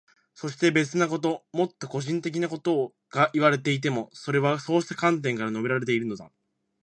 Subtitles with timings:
[0.33, 6.31] そして、別なこと、もっと個人的なことがいわれていても、それはそうした観点から述べられているのだ。